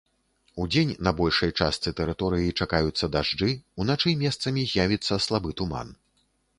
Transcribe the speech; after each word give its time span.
Удзень 0.61 0.93
на 1.07 1.11
большай 1.19 1.51
частцы 1.65 1.93
тэрыторыі 2.01 2.55
чакаюцца 2.65 3.13
дажджы, 3.19 3.53
уначы 3.85 4.19
месцамі 4.27 4.69
з'явіцца 4.77 5.25
слабы 5.29 5.49
туман. 5.63 5.99